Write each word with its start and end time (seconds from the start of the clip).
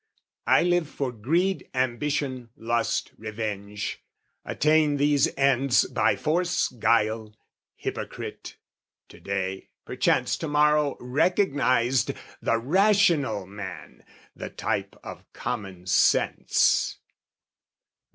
"I 0.47 0.63
live 0.63 0.89
for 0.89 1.11
greed, 1.11 1.69
ambition, 1.75 2.49
lust, 2.55 3.11
revenge; 3.19 3.99
"Attain 4.43 4.97
these 4.97 5.29
ends 5.37 5.85
by 5.85 6.15
force, 6.15 6.69
guile: 6.69 7.35
hypocrite, 7.75 8.57
"To 9.09 9.19
day, 9.19 9.69
perchance 9.85 10.37
to 10.37 10.47
morrow 10.47 10.97
recognised 10.99 12.13
"The 12.41 12.57
rational 12.57 13.45
man, 13.45 14.03
the 14.35 14.49
type 14.49 14.95
of 15.03 15.31
commonsense." 15.33 16.97